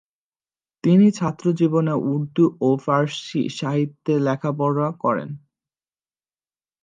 তিনি 0.83 1.07
ছাত্র 1.11 1.45
জীবনে 1.53 1.93
উর্দু 2.09 2.45
ও 2.59 2.69
ফার্সি 2.83 3.41
সাহিত্যে 3.59 4.13
লেখাপড়া 4.19 4.89
করেন। 5.03 5.29